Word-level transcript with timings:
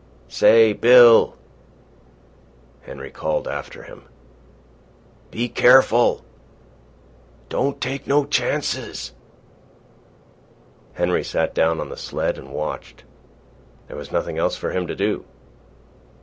"Say, 0.29 0.73
Bill!" 0.73 1.37
Henry 2.81 3.11
called 3.11 3.47
after 3.47 3.83
him. 3.83 4.05
"Be 5.29 5.47
careful! 5.47 6.25
Don't 7.49 7.79
take 7.79 8.07
no 8.07 8.25
chances!" 8.25 9.13
Henry 10.93 11.23
sat 11.23 11.53
down 11.53 11.79
on 11.79 11.89
the 11.89 11.97
sled 11.97 12.39
and 12.39 12.49
watched. 12.51 13.03
There 13.89 13.95
was 13.95 14.11
nothing 14.11 14.39
else 14.39 14.55
for 14.55 14.71
him 14.71 14.87
to 14.87 14.95
do. 14.95 15.23